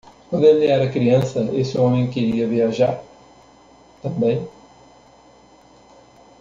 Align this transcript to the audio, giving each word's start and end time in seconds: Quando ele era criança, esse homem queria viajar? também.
Quando 0.31 0.45
ele 0.47 0.65
era 0.65 0.89
criança, 0.91 1.41
esse 1.53 1.77
homem 1.77 2.09
queria 2.09 2.47
viajar? 2.47 3.03
também. 4.01 4.49